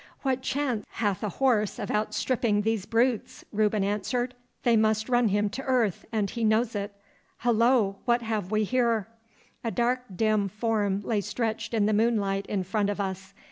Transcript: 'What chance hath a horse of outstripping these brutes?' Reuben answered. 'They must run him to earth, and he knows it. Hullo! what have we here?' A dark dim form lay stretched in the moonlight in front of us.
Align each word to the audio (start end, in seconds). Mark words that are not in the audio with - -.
'What 0.23 0.41
chance 0.41 0.83
hath 0.93 1.21
a 1.21 1.29
horse 1.29 1.77
of 1.77 1.91
outstripping 1.91 2.63
these 2.63 2.87
brutes?' 2.87 3.45
Reuben 3.51 3.83
answered. 3.83 4.33
'They 4.63 4.75
must 4.75 5.07
run 5.09 5.27
him 5.27 5.47
to 5.51 5.61
earth, 5.61 6.05
and 6.11 6.27
he 6.27 6.43
knows 6.43 6.73
it. 6.73 6.95
Hullo! 7.43 7.97
what 8.05 8.23
have 8.23 8.49
we 8.49 8.63
here?' 8.63 9.07
A 9.63 9.69
dark 9.69 10.01
dim 10.15 10.49
form 10.49 11.01
lay 11.01 11.21
stretched 11.21 11.75
in 11.75 11.85
the 11.85 11.93
moonlight 11.93 12.47
in 12.47 12.63
front 12.63 12.89
of 12.89 12.99
us. 12.99 13.35